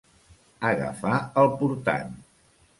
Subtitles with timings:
[0.69, 2.13] Agafar el portant.